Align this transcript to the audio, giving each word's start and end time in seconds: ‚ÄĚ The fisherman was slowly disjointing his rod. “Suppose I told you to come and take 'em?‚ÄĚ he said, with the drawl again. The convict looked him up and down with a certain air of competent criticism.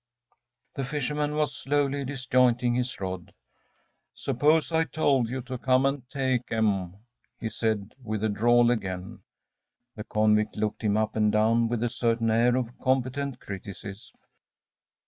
‚ÄĚ 0.01 0.73
The 0.73 0.83
fisherman 0.83 1.35
was 1.35 1.55
slowly 1.55 2.03
disjointing 2.03 2.73
his 2.73 2.99
rod. 2.99 3.35
“Suppose 4.15 4.71
I 4.71 4.85
told 4.85 5.29
you 5.29 5.43
to 5.43 5.59
come 5.59 5.85
and 5.85 6.09
take 6.09 6.51
'em?‚ÄĚ 6.51 6.97
he 7.39 7.49
said, 7.49 7.93
with 8.03 8.21
the 8.21 8.29
drawl 8.29 8.71
again. 8.71 9.19
The 9.95 10.03
convict 10.03 10.55
looked 10.57 10.81
him 10.83 10.97
up 10.97 11.15
and 11.15 11.31
down 11.31 11.67
with 11.69 11.83
a 11.83 11.87
certain 11.89 12.31
air 12.31 12.55
of 12.55 12.79
competent 12.79 13.39
criticism. 13.39 14.19